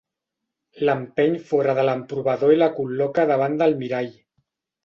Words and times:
L'empeny 0.87 1.35
fora 1.51 1.77
de 1.81 1.85
l'emprovador 1.89 2.57
i 2.57 2.57
la 2.63 2.71
col·loca 2.79 3.27
davant 3.33 3.59
del 3.63 3.81
mirall. 3.83 4.13